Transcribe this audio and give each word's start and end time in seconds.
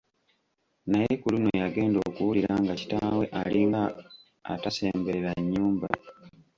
Naye 0.89 1.13
ku 1.21 1.25
luno 1.33 1.49
yagenda 1.63 1.97
okuwulira 2.07 2.51
nga 2.61 2.73
kitaawe 2.79 3.25
alinga 3.41 3.83
atasemberera 4.53 5.31
nnyumba! 5.41 5.89